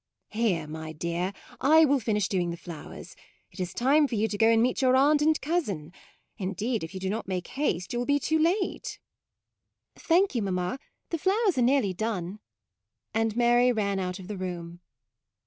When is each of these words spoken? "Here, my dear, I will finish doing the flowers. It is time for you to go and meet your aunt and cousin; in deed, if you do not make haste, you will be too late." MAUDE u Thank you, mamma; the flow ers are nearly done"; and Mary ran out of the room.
"Here, 0.29 0.65
my 0.65 0.93
dear, 0.93 1.31
I 1.59 1.85
will 1.85 1.99
finish 1.99 2.27
doing 2.27 2.49
the 2.49 2.57
flowers. 2.57 3.15
It 3.51 3.59
is 3.59 3.71
time 3.71 4.07
for 4.07 4.15
you 4.15 4.27
to 4.29 4.37
go 4.39 4.47
and 4.47 4.59
meet 4.59 4.81
your 4.81 4.95
aunt 4.95 5.21
and 5.21 5.39
cousin; 5.41 5.93
in 6.39 6.53
deed, 6.53 6.83
if 6.83 6.95
you 6.95 6.99
do 6.99 7.07
not 7.07 7.27
make 7.27 7.49
haste, 7.49 7.93
you 7.93 7.99
will 7.99 8.07
be 8.07 8.17
too 8.17 8.39
late." 8.39 8.97
MAUDE 9.93 9.97
u 9.97 9.99
Thank 9.99 10.33
you, 10.33 10.41
mamma; 10.41 10.79
the 11.11 11.19
flow 11.19 11.35
ers 11.47 11.59
are 11.59 11.61
nearly 11.61 11.93
done"; 11.93 12.39
and 13.13 13.35
Mary 13.37 13.71
ran 13.71 13.99
out 13.99 14.17
of 14.17 14.27
the 14.27 14.37
room. 14.37 14.79